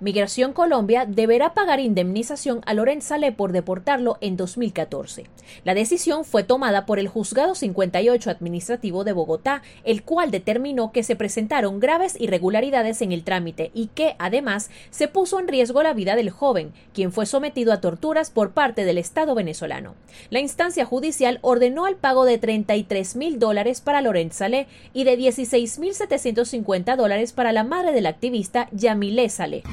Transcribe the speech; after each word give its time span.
Migración 0.00 0.52
Colombia 0.52 1.06
deberá 1.06 1.54
pagar 1.54 1.80
indemnización 1.80 2.60
a 2.66 2.74
Lorenz 2.74 3.02
Salé 3.02 3.32
por 3.32 3.50
deportarlo 3.50 4.16
en 4.20 4.36
2014. 4.36 5.24
La 5.64 5.74
decisión 5.74 6.24
fue 6.24 6.44
tomada 6.44 6.86
por 6.86 7.00
el 7.00 7.08
Juzgado 7.08 7.56
58 7.56 8.30
Administrativo 8.30 9.02
de 9.02 9.12
Bogotá, 9.12 9.62
el 9.82 10.04
cual 10.04 10.30
determinó 10.30 10.92
que 10.92 11.02
se 11.02 11.16
presentaron 11.16 11.80
graves 11.80 12.14
irregularidades 12.20 13.02
en 13.02 13.10
el 13.10 13.24
trámite 13.24 13.72
y 13.74 13.88
que, 13.88 14.14
además, 14.20 14.70
se 14.90 15.08
puso 15.08 15.40
en 15.40 15.48
riesgo 15.48 15.82
la 15.82 15.94
vida 15.94 16.14
del 16.14 16.30
joven, 16.30 16.72
quien 16.94 17.10
fue 17.10 17.26
sometido 17.26 17.72
a 17.72 17.80
torturas 17.80 18.30
por 18.30 18.52
parte 18.52 18.84
del 18.84 18.98
Estado 18.98 19.34
venezolano. 19.34 19.96
La 20.30 20.38
instancia 20.38 20.84
judicial 20.84 21.40
ordenó 21.42 21.88
el 21.88 21.96
pago 21.96 22.24
de 22.24 22.38
33 22.38 23.16
mil 23.16 23.40
dólares 23.40 23.80
para 23.80 24.00
Lorenz 24.00 24.36
Salé 24.36 24.68
y 24.92 25.02
de 25.02 25.16
16 25.16 25.80
mil 25.80 25.92
750 25.92 26.94
dólares 26.94 27.32
para 27.32 27.52
la 27.52 27.64
madre 27.64 27.90
del 27.90 28.06
activista 28.06 28.68
Yamile 28.70 29.28
Salé. 29.28 29.64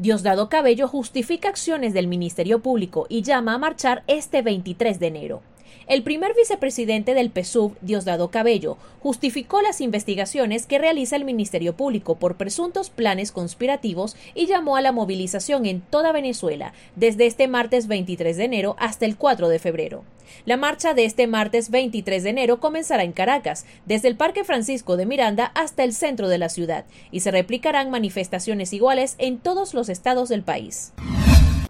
Diosdado 0.00 0.48
Cabello 0.48 0.88
justifica 0.88 1.50
acciones 1.50 1.92
del 1.92 2.06
Ministerio 2.06 2.60
Público 2.60 3.04
y 3.10 3.20
llama 3.20 3.52
a 3.52 3.58
marchar 3.58 4.02
este 4.06 4.40
23 4.40 4.98
de 4.98 5.06
enero. 5.06 5.42
El 5.90 6.04
primer 6.04 6.36
vicepresidente 6.36 7.14
del 7.14 7.32
PSUV, 7.32 7.74
Diosdado 7.80 8.30
Cabello, 8.30 8.78
justificó 9.00 9.60
las 9.60 9.80
investigaciones 9.80 10.66
que 10.66 10.78
realiza 10.78 11.16
el 11.16 11.24
Ministerio 11.24 11.74
Público 11.74 12.14
por 12.14 12.36
presuntos 12.36 12.90
planes 12.90 13.32
conspirativos 13.32 14.14
y 14.36 14.46
llamó 14.46 14.76
a 14.76 14.82
la 14.82 14.92
movilización 14.92 15.66
en 15.66 15.80
toda 15.80 16.12
Venezuela 16.12 16.74
desde 16.94 17.26
este 17.26 17.48
martes 17.48 17.88
23 17.88 18.36
de 18.36 18.44
enero 18.44 18.76
hasta 18.78 19.04
el 19.04 19.16
4 19.16 19.48
de 19.48 19.58
febrero. 19.58 20.04
La 20.44 20.56
marcha 20.56 20.94
de 20.94 21.04
este 21.04 21.26
martes 21.26 21.70
23 21.70 22.22
de 22.22 22.30
enero 22.30 22.60
comenzará 22.60 23.02
en 23.02 23.10
Caracas, 23.10 23.66
desde 23.84 24.06
el 24.06 24.14
Parque 24.14 24.44
Francisco 24.44 24.96
de 24.96 25.06
Miranda 25.06 25.50
hasta 25.56 25.82
el 25.82 25.92
centro 25.92 26.28
de 26.28 26.38
la 26.38 26.50
ciudad, 26.50 26.84
y 27.10 27.18
se 27.18 27.32
replicarán 27.32 27.90
manifestaciones 27.90 28.72
iguales 28.72 29.16
en 29.18 29.38
todos 29.38 29.74
los 29.74 29.88
estados 29.88 30.28
del 30.28 30.44
país. 30.44 30.92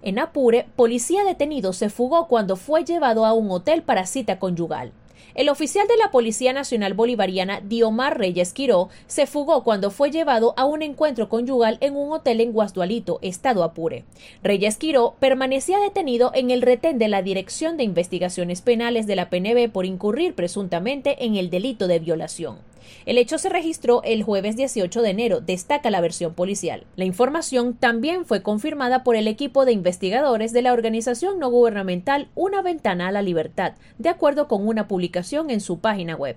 En 0.03 0.19
Apure, 0.19 0.67
policía 0.77 1.25
detenido 1.25 1.73
se 1.75 1.91
fugó 1.91 2.27
cuando 2.27 2.57
fue 2.57 2.85
llevado 2.85 3.27
a 3.27 3.35
un 3.35 3.51
hotel 3.51 3.83
para 3.83 4.07
cita 4.07 4.39
conyugal. 4.39 4.93
El 5.35 5.49
oficial 5.49 5.87
de 5.87 5.97
la 5.97 6.11
Policía 6.11 6.53
Nacional 6.53 6.95
Bolivariana, 6.95 7.61
Diomar 7.61 8.19
Reyes 8.19 8.53
Quiró, 8.53 8.89
se 9.07 9.27
fugó 9.27 9.63
cuando 9.63 9.91
fue 9.91 10.11
llevado 10.11 10.55
a 10.57 10.65
un 10.65 10.83
encuentro 10.83 11.29
conyugal 11.29 11.79
en 11.81 11.97
un 11.97 12.13
hotel 12.13 12.41
en 12.41 12.53
Guasdualito, 12.53 13.19
Estado 13.23 13.63
Apure. 13.63 14.05
Reyes 14.43 14.77
Quiró 14.77 15.15
permanecía 15.21 15.79
detenido 15.79 16.33
en 16.35 16.51
el 16.51 16.63
retén 16.63 16.99
de 16.99 17.09
la 17.09 17.23
Dirección 17.23 17.77
de 17.77 17.85
Investigaciones 17.85 18.61
Penales 18.63 19.07
de 19.07 19.17
la 19.17 19.31
PNB 19.31 19.71
por 19.71 19.87
incurrir 19.87 20.35
presuntamente 20.35 21.25
en 21.25 21.37
el 21.37 21.51
delito 21.51 21.87
de 21.87 22.01
violación. 22.01 22.70
El 23.07 23.19
hecho 23.19 23.39
se 23.39 23.49
registró 23.49 24.03
el 24.05 24.23
jueves 24.23 24.57
18 24.57 25.03
de 25.03 25.11
enero, 25.11 25.41
destaca 25.41 25.91
la 25.91 26.01
versión 26.01 26.35
policial. 26.35 26.85
La 26.97 27.05
información 27.05 27.75
también 27.75 28.25
fue 28.25 28.43
confirmada 28.43 29.05
por 29.05 29.17
el 29.17 29.29
equipo 29.29 29.65
de 29.65 29.73
investigadores 29.73 30.53
de 30.53 30.63
la 30.63 30.73
organización 30.73 31.39
no 31.39 31.51
gubernamental 31.51 32.29
Una 32.35 32.63
Ventana 32.63 33.09
a 33.09 33.13
la 33.13 33.23
Libertad, 33.23 33.75
de 33.99 34.09
acuerdo 34.09 34.49
con 34.49 34.67
una 34.67 34.89
publicación 34.89 35.51
en 35.51 35.61
su 35.61 35.79
página 35.81 36.17
web. 36.17 36.37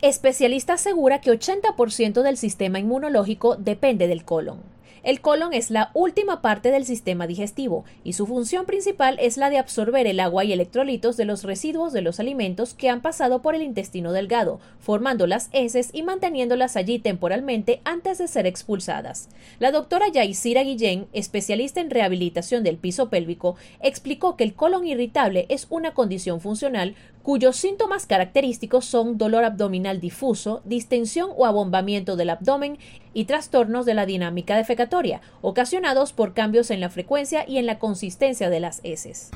Especialista 0.00 0.74
asegura 0.74 1.20
que 1.20 1.32
80% 1.32 2.22
del 2.22 2.36
sistema 2.36 2.78
inmunológico 2.78 3.56
depende 3.56 4.06
del 4.06 4.24
colon. 4.24 4.62
El 5.02 5.20
colon 5.20 5.54
es 5.54 5.70
la 5.70 5.90
última 5.94 6.42
parte 6.42 6.70
del 6.70 6.84
sistema 6.84 7.26
digestivo 7.26 7.84
y 8.04 8.14
su 8.14 8.26
función 8.26 8.66
principal 8.66 9.18
es 9.20 9.36
la 9.36 9.50
de 9.50 9.58
absorber 9.58 10.06
el 10.06 10.20
agua 10.20 10.44
y 10.44 10.52
electrolitos 10.52 11.16
de 11.16 11.24
los 11.24 11.44
residuos 11.44 11.92
de 11.92 12.02
los 12.02 12.20
alimentos 12.20 12.74
que 12.74 12.88
han 12.88 13.00
pasado 13.00 13.40
por 13.42 13.54
el 13.54 13.62
intestino 13.62 14.12
delgado, 14.12 14.60
formando 14.80 15.26
las 15.26 15.48
heces 15.52 15.90
y 15.92 16.02
manteniéndolas 16.02 16.76
allí 16.76 16.98
temporalmente 16.98 17.80
antes 17.84 18.18
de 18.18 18.28
ser 18.28 18.46
expulsadas. 18.46 19.28
La 19.58 19.70
doctora 19.70 20.08
Yaisira 20.08 20.62
Guillén, 20.62 21.06
especialista 21.12 21.80
en 21.80 21.90
rehabilitación 21.90 22.64
del 22.64 22.76
piso 22.76 23.08
pélvico, 23.08 23.56
explicó 23.80 24.36
que 24.36 24.44
el 24.44 24.54
colon 24.54 24.86
irritable 24.86 25.46
es 25.48 25.66
una 25.70 25.94
condición 25.94 26.40
funcional 26.40 26.94
cuyos 27.28 27.56
síntomas 27.56 28.06
característicos 28.06 28.86
son 28.86 29.18
dolor 29.18 29.44
abdominal 29.44 30.00
difuso, 30.00 30.62
distensión 30.64 31.28
o 31.36 31.44
abombamiento 31.44 32.16
del 32.16 32.30
abdomen 32.30 32.78
y 33.12 33.26
trastornos 33.26 33.84
de 33.84 33.92
la 33.92 34.06
dinámica 34.06 34.56
defecatoria, 34.56 35.20
ocasionados 35.42 36.14
por 36.14 36.32
cambios 36.32 36.70
en 36.70 36.80
la 36.80 36.88
frecuencia 36.88 37.44
y 37.46 37.58
en 37.58 37.66
la 37.66 37.78
consistencia 37.78 38.48
de 38.48 38.60
las 38.60 38.80
heces. 38.82 39.30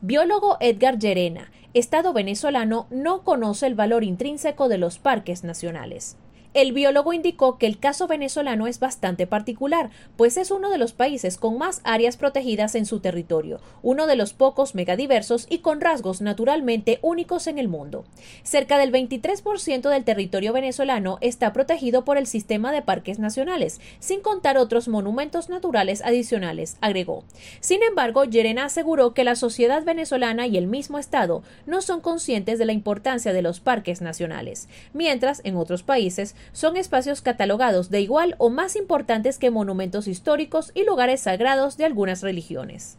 Biólogo 0.00 0.56
Edgar 0.58 0.98
Llerena, 0.98 1.52
Estado 1.72 2.12
venezolano, 2.12 2.88
no 2.90 3.22
conoce 3.22 3.68
el 3.68 3.76
valor 3.76 4.02
intrínseco 4.02 4.68
de 4.68 4.78
los 4.78 4.98
parques 4.98 5.44
nacionales. 5.44 6.16
El 6.54 6.72
biólogo 6.72 7.12
indicó 7.12 7.58
que 7.58 7.66
el 7.66 7.80
caso 7.80 8.06
venezolano 8.06 8.68
es 8.68 8.78
bastante 8.78 9.26
particular, 9.26 9.90
pues 10.16 10.36
es 10.36 10.52
uno 10.52 10.70
de 10.70 10.78
los 10.78 10.92
países 10.92 11.36
con 11.36 11.58
más 11.58 11.80
áreas 11.82 12.16
protegidas 12.16 12.76
en 12.76 12.86
su 12.86 13.00
territorio, 13.00 13.60
uno 13.82 14.06
de 14.06 14.14
los 14.14 14.34
pocos 14.34 14.76
megadiversos 14.76 15.48
y 15.50 15.58
con 15.58 15.80
rasgos 15.80 16.20
naturalmente 16.20 17.00
únicos 17.02 17.48
en 17.48 17.58
el 17.58 17.66
mundo. 17.66 18.04
Cerca 18.44 18.78
del 18.78 18.92
23% 18.92 19.90
del 19.90 20.04
territorio 20.04 20.52
venezolano 20.52 21.18
está 21.20 21.52
protegido 21.52 22.04
por 22.04 22.18
el 22.18 22.28
sistema 22.28 22.70
de 22.70 22.82
parques 22.82 23.18
nacionales, 23.18 23.80
sin 23.98 24.20
contar 24.20 24.56
otros 24.56 24.86
monumentos 24.86 25.48
naturales 25.48 26.02
adicionales, 26.02 26.76
agregó. 26.80 27.24
Sin 27.58 27.82
embargo, 27.82 28.22
Yerena 28.22 28.66
aseguró 28.66 29.12
que 29.12 29.24
la 29.24 29.34
sociedad 29.34 29.82
venezolana 29.82 30.46
y 30.46 30.56
el 30.56 30.68
mismo 30.68 31.00
Estado 31.00 31.42
no 31.66 31.82
son 31.82 32.00
conscientes 32.00 32.60
de 32.60 32.64
la 32.64 32.72
importancia 32.72 33.32
de 33.32 33.42
los 33.42 33.58
parques 33.58 34.00
nacionales, 34.00 34.68
mientras 34.92 35.40
en 35.44 35.56
otros 35.56 35.82
países 35.82 36.36
son 36.52 36.76
espacios 36.76 37.22
catalogados 37.22 37.90
de 37.90 38.00
igual 38.00 38.34
o 38.38 38.50
más 38.50 38.76
importantes 38.76 39.38
que 39.38 39.50
monumentos 39.50 40.06
históricos 40.06 40.70
y 40.74 40.84
lugares 40.84 41.20
sagrados 41.20 41.76
de 41.76 41.84
algunas 41.84 42.22
religiones. 42.22 42.98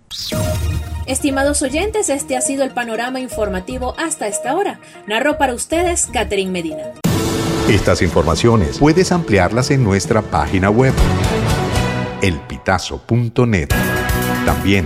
Estimados 1.05 1.61
oyentes, 1.61 2.09
este 2.09 2.35
ha 2.35 2.41
sido 2.41 2.63
el 2.63 2.71
panorama 2.71 3.19
informativo 3.19 3.93
hasta 3.97 4.27
esta 4.27 4.55
hora. 4.55 4.79
Narro 5.07 5.37
para 5.37 5.53
ustedes 5.53 6.07
Catherine 6.11 6.51
Medina. 6.51 6.93
Estas 7.69 8.01
informaciones 8.01 8.79
puedes 8.79 9.11
ampliarlas 9.11 9.71
en 9.71 9.83
nuestra 9.83 10.21
página 10.21 10.69
web 10.69 10.93
elpitazo.net. 12.21 13.69
También 14.45 14.85